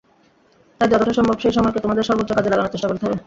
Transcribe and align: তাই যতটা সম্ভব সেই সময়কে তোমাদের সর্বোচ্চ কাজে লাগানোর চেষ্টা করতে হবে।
তাই 0.81 0.89
যতটা 0.91 1.13
সম্ভব 1.13 1.35
সেই 1.39 1.53
সময়কে 1.53 1.79
তোমাদের 1.79 2.03
সর্বোচ্চ 2.03 2.31
কাজে 2.33 2.49
লাগানোর 2.51 2.71
চেষ্টা 2.73 2.87
করতে 2.89 3.03
হবে। 3.05 3.17